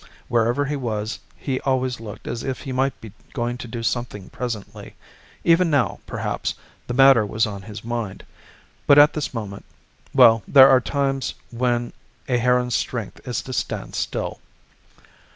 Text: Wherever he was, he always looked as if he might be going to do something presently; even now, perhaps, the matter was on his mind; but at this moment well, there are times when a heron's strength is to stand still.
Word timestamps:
Wherever 0.29 0.65
he 0.65 0.75
was, 0.75 1.19
he 1.37 1.59
always 1.59 1.99
looked 1.99 2.25
as 2.25 2.41
if 2.41 2.61
he 2.61 2.71
might 2.71 2.99
be 2.99 3.11
going 3.33 3.59
to 3.59 3.67
do 3.67 3.83
something 3.83 4.31
presently; 4.31 4.95
even 5.43 5.69
now, 5.69 5.99
perhaps, 6.07 6.55
the 6.87 6.95
matter 6.95 7.23
was 7.23 7.45
on 7.45 7.61
his 7.61 7.83
mind; 7.83 8.25
but 8.87 8.97
at 8.97 9.13
this 9.13 9.31
moment 9.31 9.63
well, 10.11 10.41
there 10.47 10.69
are 10.69 10.81
times 10.81 11.35
when 11.51 11.93
a 12.27 12.37
heron's 12.39 12.73
strength 12.73 13.21
is 13.27 13.43
to 13.43 13.53
stand 13.53 13.93
still. 13.93 14.39